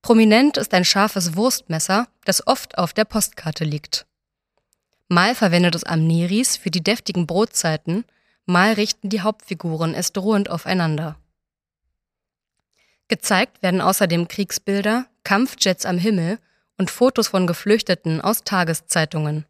Prominent 0.00 0.56
ist 0.56 0.72
ein 0.72 0.86
scharfes 0.86 1.36
Wurstmesser, 1.36 2.08
das 2.24 2.46
oft 2.46 2.78
auf 2.78 2.94
der 2.94 3.04
Postkarte 3.04 3.64
liegt. 3.64 4.06
Mal 5.08 5.34
verwendet 5.34 5.74
es 5.74 5.84
Amneris 5.84 6.56
für 6.56 6.70
die 6.70 6.82
deftigen 6.82 7.26
Brotzeiten, 7.26 8.06
mal 8.46 8.72
richten 8.72 9.10
die 9.10 9.20
Hauptfiguren 9.20 9.92
es 9.92 10.14
drohend 10.14 10.48
aufeinander. 10.48 11.18
Gezeigt 13.08 13.62
werden 13.62 13.80
außerdem 13.80 14.28
Kriegsbilder, 14.28 15.06
Kampfjets 15.22 15.86
am 15.86 15.98
Himmel 15.98 16.38
und 16.76 16.90
Fotos 16.90 17.28
von 17.28 17.46
Geflüchteten 17.46 18.20
aus 18.20 18.42
Tageszeitungen. 18.42 19.46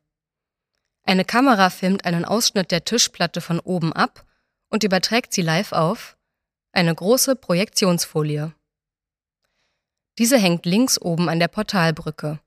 Eine 1.04 1.24
Kamera 1.24 1.70
filmt 1.70 2.04
einen 2.04 2.24
Ausschnitt 2.24 2.70
der 2.70 2.84
Tischplatte 2.84 3.40
von 3.40 3.60
oben 3.60 3.92
ab 3.92 4.24
und 4.68 4.84
überträgt 4.84 5.32
sie 5.32 5.42
live 5.42 5.72
auf, 5.72 6.16
eine 6.72 6.94
große 6.94 7.36
Projektionsfolie. 7.36 8.52
Diese 10.18 10.38
hängt 10.38 10.66
links 10.66 11.00
oben 11.00 11.28
an 11.28 11.38
der 11.38 11.48
Portalbrücke. 11.48 12.40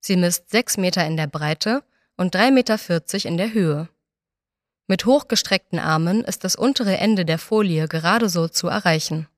Sie 0.00 0.16
misst 0.16 0.50
sechs 0.50 0.76
Meter 0.76 1.06
in 1.06 1.16
der 1.16 1.26
Breite 1.26 1.84
und 2.16 2.34
drei 2.34 2.50
Meter 2.50 2.78
vierzig 2.78 3.26
in 3.26 3.36
der 3.36 3.52
Höhe. 3.52 3.88
Mit 4.86 5.04
hochgestreckten 5.04 5.78
Armen 5.78 6.24
ist 6.24 6.44
das 6.44 6.56
untere 6.56 6.96
Ende 6.96 7.24
der 7.24 7.38
Folie 7.38 7.88
gerade 7.88 8.28
so 8.28 8.48
zu 8.48 8.68
erreichen. 8.68 9.28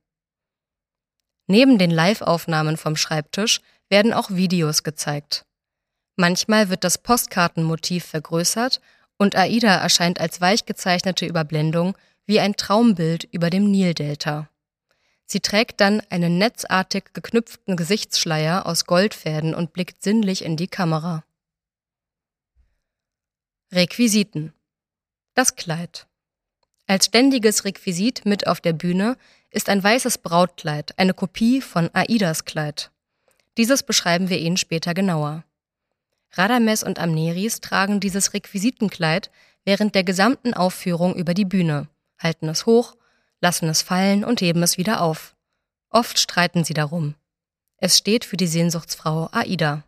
Neben 1.51 1.77
den 1.77 1.91
Live-Aufnahmen 1.91 2.77
vom 2.77 2.95
Schreibtisch 2.95 3.59
werden 3.89 4.13
auch 4.13 4.29
Videos 4.29 4.83
gezeigt. 4.83 5.45
Manchmal 6.15 6.69
wird 6.69 6.85
das 6.85 6.97
Postkartenmotiv 6.97 8.05
vergrößert 8.05 8.79
und 9.17 9.35
AIDA 9.35 9.75
erscheint 9.75 10.21
als 10.21 10.39
weich 10.39 10.65
gezeichnete 10.65 11.25
Überblendung 11.25 11.97
wie 12.25 12.39
ein 12.39 12.55
Traumbild 12.55 13.25
über 13.33 13.49
dem 13.49 13.69
Nildelta. 13.69 14.47
Sie 15.25 15.41
trägt 15.41 15.81
dann 15.81 16.01
einen 16.09 16.37
netzartig 16.37 17.11
geknüpften 17.11 17.75
Gesichtsschleier 17.75 18.65
aus 18.65 18.85
Goldfäden 18.85 19.53
und 19.53 19.73
blickt 19.73 20.01
sinnlich 20.01 20.45
in 20.45 20.55
die 20.55 20.69
Kamera. 20.69 21.25
Requisiten. 23.73 24.53
Das 25.33 25.57
Kleid. 25.57 26.07
Als 26.87 27.07
ständiges 27.07 27.65
Requisit 27.65 28.25
mit 28.25 28.47
auf 28.47 28.61
der 28.61 28.73
Bühne 28.73 29.17
ist 29.51 29.69
ein 29.69 29.83
weißes 29.83 30.17
Brautkleid, 30.19 30.97
eine 30.97 31.13
Kopie 31.13 31.61
von 31.61 31.89
Aidas 31.93 32.45
Kleid. 32.45 32.91
Dieses 33.57 33.83
beschreiben 33.83 34.29
wir 34.29 34.39
Ihnen 34.39 34.57
später 34.57 34.93
genauer. 34.93 35.43
Radames 36.31 36.83
und 36.83 36.97
Amneris 36.97 37.61
tragen 37.61 37.99
dieses 37.99 38.33
Requisitenkleid 38.33 39.29
während 39.65 39.93
der 39.93 40.03
gesamten 40.03 40.53
Aufführung 40.53 41.15
über 41.15 41.33
die 41.33 41.45
Bühne, 41.45 41.87
halten 42.17 42.49
es 42.49 42.65
hoch 42.65 42.95
lassen 43.41 43.67
es 43.67 43.81
fallen 43.81 44.23
und 44.23 44.39
heben 44.39 44.63
es 44.63 44.77
wieder 44.77 45.01
auf. 45.01 45.35
Oft 45.89 46.19
streiten 46.19 46.63
sie 46.63 46.73
darum. 46.73 47.15
Es 47.77 47.97
steht 47.97 48.23
für 48.23 48.37
die 48.37 48.47
Sehnsuchtsfrau 48.47 49.29
Aida. 49.31 49.83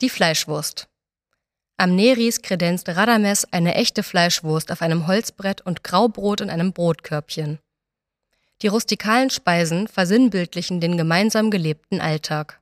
Die 0.00 0.10
Fleischwurst. 0.10 0.88
Amneris 1.80 2.42
kredenzt 2.42 2.88
Radames 2.88 3.46
eine 3.52 3.76
echte 3.76 4.02
Fleischwurst 4.02 4.72
auf 4.72 4.82
einem 4.82 5.06
Holzbrett 5.06 5.60
und 5.60 5.84
Graubrot 5.84 6.40
in 6.40 6.50
einem 6.50 6.72
Brotkörbchen. 6.72 7.60
Die 8.62 8.66
rustikalen 8.66 9.30
Speisen 9.30 9.86
versinnbildlichen 9.86 10.80
den 10.80 10.96
gemeinsam 10.96 11.52
gelebten 11.52 12.00
Alltag. 12.00 12.60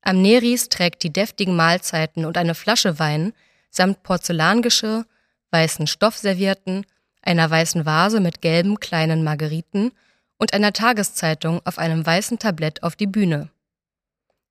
Amneris 0.00 0.68
trägt 0.68 1.02
die 1.02 1.12
deftigen 1.12 1.56
Mahlzeiten 1.56 2.24
und 2.24 2.38
eine 2.38 2.54
Flasche 2.54 3.00
Wein 3.00 3.32
samt 3.70 4.04
Porzellangeschirr, 4.04 5.06
weißen 5.50 5.88
Stoffservierten 5.88 6.86
einer 7.20 7.50
weißen 7.50 7.84
Vase 7.84 8.20
mit 8.20 8.42
gelben 8.42 8.78
kleinen 8.78 9.24
Margeriten 9.24 9.90
und 10.38 10.52
einer 10.52 10.72
Tageszeitung 10.72 11.60
auf 11.64 11.78
einem 11.78 12.06
weißen 12.06 12.38
Tablett 12.38 12.84
auf 12.84 12.94
die 12.94 13.08
Bühne. 13.08 13.50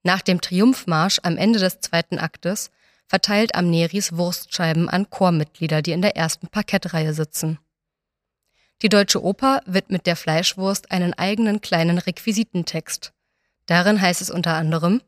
Nach 0.01 0.22
dem 0.22 0.41
Triumphmarsch 0.41 1.20
am 1.24 1.38
Ende 1.38 1.60
des 1.60 1.79
zweiten 1.79 2.20
Aktes 2.20 2.70
verteilt 3.08 3.56
Amneris 3.56 4.16
Wurstscheiben 4.18 4.90
an 4.90 5.10
Chormitglieder, 5.10 5.82
die 5.82 5.92
in 5.92 6.02
der 6.02 6.16
ersten 6.16 6.48
Parkettreihe 6.48 7.14
sitzen. 7.14 7.60
Die 8.82 8.90
Deutsche 8.90 9.24
Oper 9.24 9.62
widmet 9.66 10.06
der 10.08 10.16
Fleischwurst 10.16 10.92
einen 10.92 11.14
eigenen 11.14 11.62
kleinen 11.62 11.98
Requisitentext. 11.98 13.14
Darin 13.66 14.02
heißt 14.02 14.22
es 14.22 14.30
unter 14.30 14.56
anderem 14.56 15.02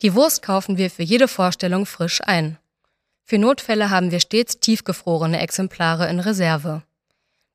Die 0.00 0.14
Wurst 0.14 0.42
kaufen 0.42 0.78
wir 0.78 0.90
für 0.90 1.02
jede 1.02 1.28
Vorstellung 1.28 1.84
frisch 1.84 2.20
ein. 2.22 2.58
Für 3.24 3.38
Notfälle 3.38 3.90
haben 3.90 4.10
wir 4.10 4.20
stets 4.20 4.60
tiefgefrorene 4.60 5.40
Exemplare 5.40 6.08
in 6.08 6.20
Reserve. 6.20 6.82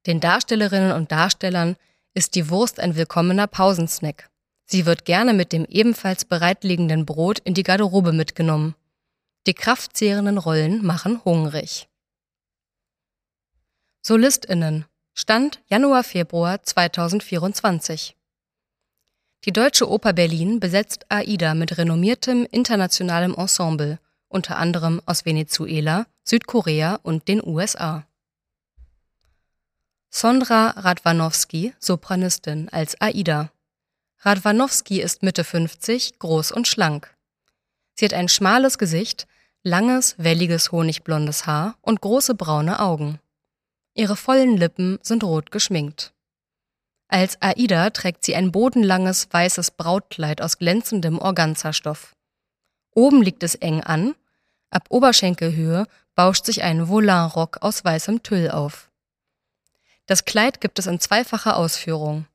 Den 0.06 0.20
Darstellerinnen 0.20 0.92
und 0.92 1.12
Darstellern 1.12 1.76
ist 2.14 2.36
die 2.36 2.50
Wurst 2.50 2.80
ein 2.80 2.96
willkommener 2.96 3.48
Pausensnack. 3.48 4.30
Sie 4.66 4.86
wird 4.86 5.06
gerne 5.06 5.34
mit 5.34 5.52
dem 5.52 5.66
ebenfalls 5.66 6.26
bereitliegenden 6.26 7.06
Brot 7.06 7.40
in 7.40 7.54
die 7.54 7.64
Garderobe 7.64 8.12
mitgenommen. 8.12 8.76
Die 9.48 9.54
kraftzehrenden 9.54 10.38
Rollen 10.38 10.84
machen 10.84 11.24
hungrig. 11.24 11.88
SolistInnen. 14.02 14.86
Stand 15.14 15.62
Januar-Februar 15.68 16.62
2024. 16.64 18.16
Die 19.46 19.54
Deutsche 19.54 19.90
Oper 19.90 20.14
Berlin 20.14 20.60
besetzt 20.60 21.06
AIDA 21.10 21.54
mit 21.54 21.78
renommiertem 21.78 22.48
internationalem 22.52 23.36
Ensemble 23.36 24.00
unter 24.28 24.58
anderem 24.58 25.02
aus 25.06 25.26
Venezuela, 25.26 26.08
Südkorea 26.24 27.00
und 27.04 27.28
den 27.28 27.42
USA. 27.46 28.06
Sondra 30.10 30.72
Radwanowski, 30.72 31.74
Sopranistin, 31.80 32.70
als 32.70 33.00
Aida. 33.02 33.52
Radwanowski 34.26 35.02
ist 35.02 35.22
Mitte 35.22 35.44
50, 35.44 36.18
groß 36.18 36.52
und 36.52 36.68
schlank. 36.68 37.16
Sie 37.94 38.06
hat 38.06 38.14
ein 38.16 38.28
schmales 38.28 38.80
Gesicht, 38.80 39.28
langes, 39.62 40.16
welliges 40.18 40.72
honigblondes 40.72 41.46
Haar 41.46 41.78
und 41.82 42.02
große 42.02 42.34
braune 42.34 42.80
Augen. 42.80 43.20
Ihre 43.94 44.16
vollen 44.16 44.58
Lippen 44.58 44.98
sind 45.04 45.24
rot 45.24 45.52
geschminkt. 45.52 46.12
Als 47.08 47.40
Aida 47.40 47.92
trägt 47.92 48.26
sie 48.26 48.36
ein 48.36 48.52
bodenlanges 48.52 49.28
weißes 49.30 49.72
Brautkleid 49.72 50.42
aus 50.42 50.58
glänzendem 50.58 51.20
Organzastoff. 51.20 52.16
Oben 52.96 53.22
liegt 53.22 53.44
es 53.44 53.54
eng 53.54 53.82
an, 53.82 54.16
ab 54.72 54.88
Oberschenkelhöhe 54.90 55.86
bauscht 56.16 56.46
sich 56.46 56.64
ein 56.64 56.88
Volanrock 56.88 57.60
aus 57.62 57.86
weißem 57.86 58.24
Tüll 58.24 58.50
auf. 58.50 58.90
Das 60.08 60.26
Kleid 60.26 60.62
gibt 60.62 60.80
es 60.80 60.88
in 60.88 61.00
zweifacher 61.00 61.58
Ausführung. 61.58 62.26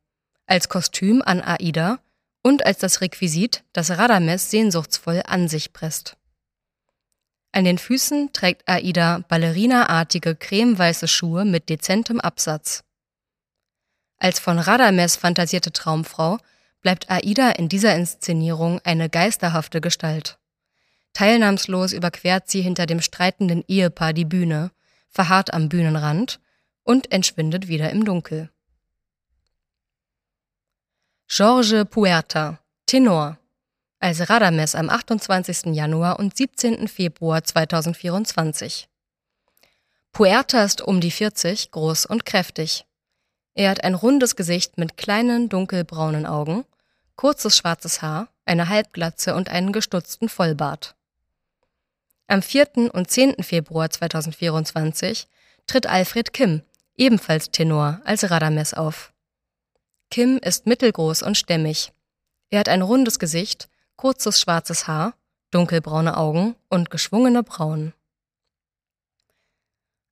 Als 0.51 0.69
Kostüm 0.69 1.23
an 1.25 1.43
Aida 1.43 2.01
und 2.43 2.67
als 2.67 2.79
das 2.79 3.01
Requisit, 3.03 3.63
das 3.73 3.91
Radames 3.91 4.51
sehnsuchtsvoll 4.51 5.23
an 5.25 5.47
sich 5.47 5.73
presst. 5.73 6.17
An 7.53 7.63
den 7.63 7.79
Füßen 7.79 8.33
trägt 8.33 8.69
Aida 8.69 9.21
ballerinaartige 9.29 10.35
cremeweiße 10.35 11.07
Schuhe 11.07 11.45
mit 11.45 11.69
dezentem 11.69 12.19
Absatz. 12.19 12.83
Als 14.17 14.41
von 14.41 14.59
Radames 14.59 15.15
fantasierte 15.15 15.71
Traumfrau 15.71 16.39
bleibt 16.81 17.13
Aida 17.13 17.51
in 17.51 17.69
dieser 17.69 17.95
Inszenierung 17.95 18.81
eine 18.83 19.09
geisterhafte 19.09 19.81
Gestalt. 19.81 20.41
Teilnahmslos 21.13 21.93
überquert 21.93 22.51
sie 22.51 22.63
hinter 22.63 22.87
dem 22.87 23.03
streitenden 23.03 23.63
Ehepaar 23.69 24.13
die 24.13 24.25
Bühne, 24.25 24.73
verharrt 25.11 25.55
am 25.55 25.69
Bühnenrand 25.69 26.41
und 26.83 27.13
entschwindet 27.13 27.69
wieder 27.69 27.91
im 27.91 28.05
Dunkel. 28.05 28.51
George 31.33 31.85
Puerta, 31.85 32.59
Tenor, 32.87 33.39
als 34.01 34.29
Radames 34.29 34.75
am 34.75 34.91
28. 34.91 35.67
Januar 35.77 36.19
und 36.19 36.37
17. 36.37 36.89
Februar 36.89 37.45
2024. 37.45 38.89
Puerta 40.11 40.65
ist 40.65 40.83
um 40.83 41.01
die 41.01 41.13
40, 41.13 41.71
groß 41.71 42.07
und 42.07 42.27
kräftig. 42.27 42.85
Er 43.55 43.71
hat 43.71 43.85
ein 43.85 43.95
rundes 43.95 44.35
Gesicht 44.35 44.77
mit 44.77 44.97
kleinen 44.97 45.49
dunkelbraunen 45.49 46.27
Augen, 46.27 46.65
kurzes 47.15 47.57
schwarzes 47.57 48.03
Haar, 48.03 48.27
eine 48.45 48.69
Halbglatze 48.69 49.37
und 49.37 49.51
einen 49.51 49.73
gestutzten 49.73 50.29
Vollbart. 50.29 50.97
Am 52.27 52.43
4. 52.43 52.93
und 52.93 53.09
10. 53.09 53.45
Februar 53.45 53.89
2024 53.89 55.29
tritt 55.69 55.87
Alfred 55.87 56.33
Kim, 56.33 56.63
ebenfalls 56.97 57.53
Tenor, 57.53 58.01
als 58.05 58.29
Radames 58.29 58.75
auf. 58.75 59.10
Kim 60.11 60.39
ist 60.39 60.67
mittelgroß 60.67 61.23
und 61.23 61.37
stämmig. 61.37 61.93
Er 62.51 62.61
hat 62.61 62.69
ein 62.69 62.83
rundes 62.83 63.21
Gesicht, 63.21 63.69
kurzes 63.97 64.41
schwarzes 64.41 64.89
Haar, 64.89 65.15
dunkelbraune 65.53 66.17
Augen 66.17 66.57
und 66.69 66.91
geschwungene 66.91 67.45
Brauen. 67.45 67.93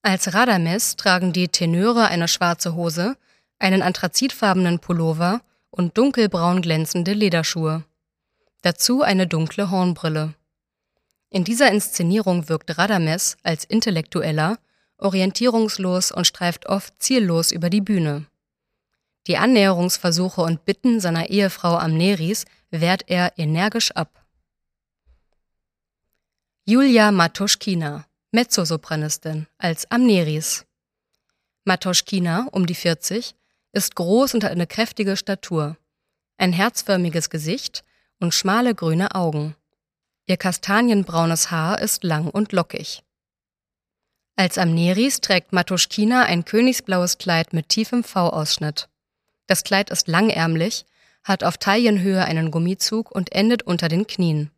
Als 0.02 0.32
Radames 0.32 0.96
tragen 0.96 1.32
die 1.32 1.48
Tenöre 1.48 2.06
eine 2.06 2.28
schwarze 2.28 2.74
Hose, 2.74 3.16
einen 3.58 3.82
anthrazitfarbenen 3.82 4.78
Pullover 4.78 5.42
und 5.70 5.98
dunkelbraun 5.98 6.62
glänzende 6.62 7.12
Lederschuhe. 7.12 7.84
Dazu 8.62 9.02
eine 9.02 9.26
dunkle 9.26 9.70
Hornbrille. 9.70 10.34
In 11.30 11.44
dieser 11.44 11.70
Inszenierung 11.70 12.48
wirkt 12.48 12.78
Radames 12.78 13.36
als 13.42 13.64
Intellektueller, 13.64 14.58
orientierungslos 14.96 16.12
und 16.12 16.26
streift 16.26 16.66
oft 16.66 16.94
ziellos 17.02 17.52
über 17.52 17.68
die 17.68 17.80
Bühne. 17.80 18.26
Die 19.28 19.36
Annäherungsversuche 19.36 20.40
und 20.40 20.64
Bitten 20.64 21.00
seiner 21.00 21.28
Ehefrau 21.28 21.76
Amneris 21.76 22.46
wehrt 22.70 23.04
er 23.08 23.38
energisch 23.38 23.92
ab. 23.92 24.24
Julia 26.64 27.12
Matoschkina, 27.12 28.06
Mezzosopranistin, 28.32 29.46
als 29.58 29.90
Amneris. 29.90 30.64
Matoschkina, 31.64 32.48
um 32.52 32.66
die 32.66 32.74
40, 32.74 33.34
ist 33.72 33.94
groß 33.96 34.32
und 34.32 34.44
hat 34.44 34.52
eine 34.52 34.66
kräftige 34.66 35.14
Statur, 35.18 35.76
ein 36.38 36.54
herzförmiges 36.54 37.28
Gesicht 37.28 37.84
und 38.20 38.32
schmale 38.32 38.74
grüne 38.74 39.14
Augen. 39.14 39.54
Ihr 40.26 40.38
kastanienbraunes 40.38 41.50
Haar 41.50 41.80
ist 41.82 42.02
lang 42.02 42.30
und 42.30 42.52
lockig. 42.52 43.02
Als 44.36 44.56
Amneris 44.56 45.20
trägt 45.20 45.52
Matuschkina 45.52 46.22
ein 46.22 46.46
königsblaues 46.46 47.18
Kleid 47.18 47.52
mit 47.52 47.68
tiefem 47.68 48.04
V-Ausschnitt. 48.04 48.88
Das 49.48 49.64
Kleid 49.64 49.90
ist 49.90 50.06
langärmlich, 50.06 50.84
hat 51.24 51.42
auf 51.42 51.58
Taillenhöhe 51.58 52.24
einen 52.24 52.52
Gummizug 52.52 53.10
und 53.10 53.32
endet 53.32 53.64
unter 53.64 53.88
den 53.88 54.06
Knien. 54.06 54.50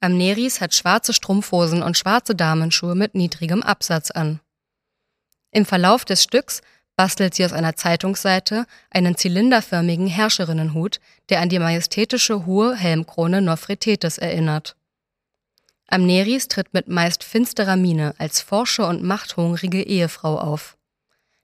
Amneris 0.00 0.60
hat 0.60 0.74
schwarze 0.74 1.12
Strumpfhosen 1.12 1.82
und 1.82 1.96
schwarze 1.96 2.34
Damenschuhe 2.34 2.96
mit 2.96 3.14
niedrigem 3.14 3.62
Absatz 3.62 4.10
an. 4.10 4.40
Im 5.52 5.64
Verlauf 5.64 6.04
des 6.04 6.22
Stücks 6.22 6.62
bastelt 6.96 7.34
sie 7.34 7.44
aus 7.44 7.52
einer 7.52 7.76
Zeitungsseite 7.76 8.66
einen 8.90 9.16
zylinderförmigen 9.16 10.06
Herrscherinnenhut, 10.06 10.98
der 11.28 11.40
an 11.40 11.50
die 11.50 11.58
majestätische 11.58 12.46
hohe 12.46 12.74
Helmkrone 12.74 13.42
Nofretetes 13.42 14.18
erinnert. 14.18 14.74
Amneris 15.86 16.48
tritt 16.48 16.72
mit 16.72 16.88
meist 16.88 17.22
finsterer 17.22 17.76
Miene 17.76 18.14
als 18.18 18.40
forsche 18.40 18.86
und 18.86 19.02
machthungrige 19.02 19.82
Ehefrau 19.82 20.38
auf. 20.38 20.78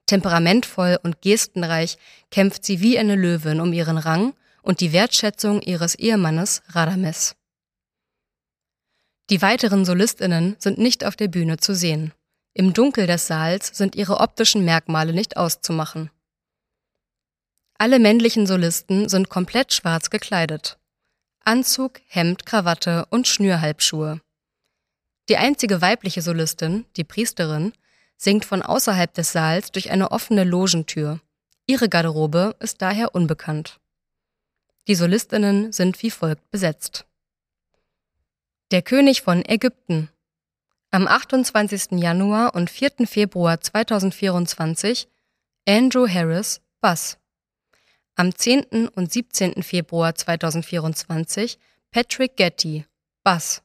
Temperamentvoll 0.09 0.99
und 1.03 1.23
gestenreich 1.23 1.99
kämpft 2.33 2.65
sie 2.65 2.81
wie 2.81 2.99
eine 2.99 3.15
Löwin 3.15 3.61
um 3.61 3.73
ihren 3.73 3.99
Rang 3.99 4.35
und 4.63 4.81
die 4.81 4.93
Wertschätzung 4.93 5.63
ihres 5.63 5.95
Ehemannes 5.95 6.63
Radames. 6.71 7.37
Die 9.31 9.43
weiteren 9.43 9.85
Solistinnen 9.85 10.57
sind 10.59 10.79
nicht 10.79 11.05
auf 11.05 11.15
der 11.15 11.29
Bühne 11.29 11.59
zu 11.59 11.75
sehen. 11.75 12.13
Im 12.55 12.73
Dunkel 12.73 13.07
des 13.07 13.27
Saals 13.27 13.69
sind 13.69 13.95
ihre 13.95 14.21
optischen 14.21 14.65
Merkmale 14.65 15.13
nicht 15.13 15.37
auszumachen. 15.37 16.11
Alle 17.77 17.99
männlichen 17.99 18.47
Solisten 18.47 19.09
sind 19.09 19.29
komplett 19.29 19.73
schwarz 19.75 20.11
gekleidet. 20.11 20.79
Anzug, 21.45 22.01
Hemd, 22.09 22.47
Krawatte 22.47 23.07
und 23.11 23.29
Schnürhalbschuhe. 23.29 24.21
Die 25.29 25.37
einzige 25.37 25.83
weibliche 25.83 26.23
Solistin, 26.23 26.87
die 26.97 27.05
Priesterin, 27.05 27.75
singt 28.19 28.45
von 28.45 28.63
außerhalb 28.63 29.15
des 29.15 29.33
Saals 29.33 29.73
durch 29.73 29.91
eine 29.91 30.11
offene 30.11 30.45
Logentür. 30.45 31.21
Ihre 31.67 31.89
Garderobe 31.89 32.57
ist 32.59 32.83
daher 32.83 33.15
unbekannt. 33.15 33.81
Die 34.89 34.95
Solistinnen 34.95 35.73
sind 35.73 36.03
wie 36.03 36.11
folgt 36.11 36.51
besetzt. 36.51 37.07
Der 38.71 38.83
König 38.83 39.23
von 39.23 39.45
Ägypten. 39.45 40.11
Am 40.91 41.07
28. 41.07 41.93
Januar 41.93 42.55
und 42.55 42.71
4. 42.71 43.07
Februar 43.07 43.61
2024 43.61 45.09
Andrew 45.67 46.09
Harris, 46.09 46.61
Bass. 46.81 47.19
Am 48.17 48.35
10. 48.35 48.89
und 48.89 49.13
17. 49.13 49.63
Februar 49.63 50.15
2024 50.15 51.59
Patrick 51.91 52.37
Getty, 52.37 52.85
Bass. 53.23 53.63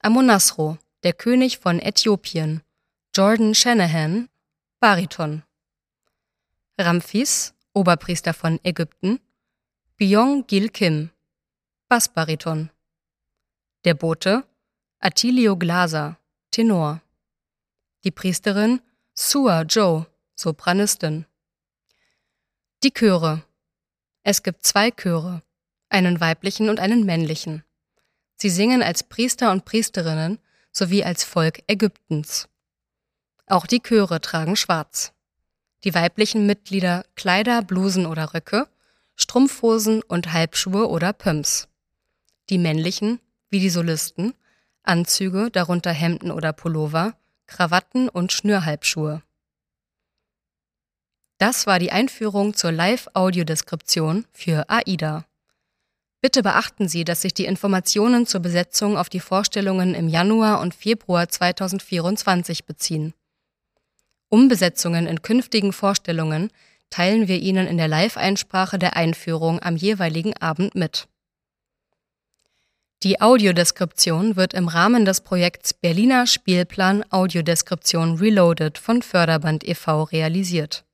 Amonasro, 0.00 0.78
der 1.02 1.12
König 1.12 1.58
von 1.58 1.78
Äthiopien, 1.78 2.62
Jordan 3.12 3.54
Shanahan, 3.54 4.28
Bariton. 4.78 5.42
Ramphis, 6.78 7.52
Oberpriester 7.74 8.32
von 8.32 8.60
Ägypten, 8.62 9.18
Byong 9.96 10.46
Gil 10.46 10.68
Kim, 10.68 11.10
Bassbariton. 11.88 12.70
Der 13.84 13.94
Bote, 13.94 14.44
Attilio 15.00 15.56
Glaser, 15.56 16.18
Tenor. 16.52 17.02
Die 18.04 18.12
Priesterin, 18.12 18.80
Sua 19.12 19.62
Joe, 19.62 20.06
Sopranistin. 20.36 21.26
Die 22.84 22.92
Chöre. 22.92 23.42
Es 24.22 24.44
gibt 24.44 24.64
zwei 24.64 24.92
Chöre, 24.92 25.42
einen 25.88 26.20
weiblichen 26.20 26.68
und 26.68 26.78
einen 26.78 27.04
männlichen. 27.04 27.64
Sie 28.36 28.50
singen 28.50 28.84
als 28.84 29.02
Priester 29.02 29.50
und 29.50 29.64
Priesterinnen 29.64 30.38
sowie 30.70 31.02
als 31.02 31.24
Volk 31.24 31.64
Ägyptens. 31.66 32.49
Auch 33.50 33.66
die 33.66 33.80
Chöre 33.80 34.20
tragen 34.20 34.54
schwarz. 34.54 35.12
Die 35.82 35.92
weiblichen 35.92 36.46
Mitglieder 36.46 37.04
Kleider, 37.16 37.62
Blusen 37.62 38.06
oder 38.06 38.32
Röcke, 38.32 38.68
Strumpfhosen 39.16 40.04
und 40.04 40.32
Halbschuhe 40.32 40.88
oder 40.88 41.12
Pumps. 41.12 41.66
Die 42.48 42.58
männlichen, 42.58 43.18
wie 43.48 43.58
die 43.58 43.68
Solisten, 43.68 44.34
Anzüge, 44.84 45.50
darunter 45.50 45.90
Hemden 45.90 46.30
oder 46.30 46.52
Pullover, 46.52 47.14
Krawatten 47.48 48.08
und 48.08 48.30
Schnürhalbschuhe. 48.30 49.20
Das 51.38 51.66
war 51.66 51.80
die 51.80 51.90
Einführung 51.90 52.54
zur 52.54 52.70
Live-Audiodeskription 52.70 54.26
für 54.30 54.70
AIDA. 54.70 55.24
Bitte 56.20 56.44
beachten 56.44 56.86
Sie, 56.86 57.02
dass 57.02 57.22
sich 57.22 57.34
die 57.34 57.46
Informationen 57.46 58.26
zur 58.26 58.42
Besetzung 58.42 58.96
auf 58.96 59.08
die 59.08 59.18
Vorstellungen 59.18 59.96
im 59.96 60.08
Januar 60.08 60.60
und 60.60 60.72
Februar 60.72 61.28
2024 61.28 62.64
beziehen. 62.64 63.12
Umbesetzungen 64.30 65.06
in 65.06 65.20
künftigen 65.20 65.72
Vorstellungen 65.72 66.50
teilen 66.88 67.28
wir 67.28 67.38
Ihnen 67.38 67.66
in 67.66 67.76
der 67.76 67.88
Live-Einsprache 67.88 68.78
der 68.78 68.96
Einführung 68.96 69.60
am 69.62 69.76
jeweiligen 69.76 70.34
Abend 70.38 70.74
mit. 70.74 71.06
Die 73.02 73.20
Audiodeskription 73.20 74.36
wird 74.36 74.54
im 74.54 74.68
Rahmen 74.68 75.04
des 75.04 75.22
Projekts 75.22 75.72
Berliner 75.72 76.26
Spielplan 76.26 77.04
Audiodeskription 77.10 78.18
Reloaded 78.18 78.78
von 78.78 79.02
Förderband 79.02 79.66
e.V. 79.66 80.04
realisiert. 80.04 80.84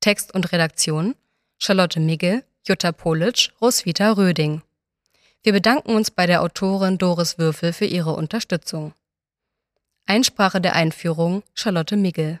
Text 0.00 0.34
und 0.34 0.52
Redaktion 0.52 1.14
Charlotte 1.58 2.00
Migge, 2.00 2.42
Jutta 2.66 2.92
Politsch, 2.92 3.50
Roswitha 3.60 4.10
Röding. 4.12 4.62
Wir 5.42 5.52
bedanken 5.52 5.94
uns 5.94 6.10
bei 6.10 6.26
der 6.26 6.42
Autorin 6.42 6.98
Doris 6.98 7.38
Würfel 7.38 7.72
für 7.72 7.86
ihre 7.86 8.14
Unterstützung. 8.14 8.92
Einsprache 10.06 10.60
der 10.60 10.76
Einführung 10.76 11.42
Charlotte 11.52 11.96
Miggel. 11.96 12.40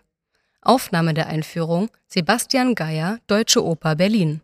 Aufnahme 0.62 1.14
der 1.14 1.26
Einführung 1.26 1.90
Sebastian 2.06 2.76
Geier, 2.76 3.18
Deutsche 3.26 3.64
Oper 3.64 3.96
Berlin. 3.96 4.40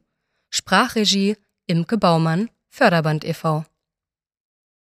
Sprachregie 0.50 1.36
Imke 1.66 1.98
Baumann, 1.98 2.50
Förderband 2.68 3.24
e.V. 3.24 3.64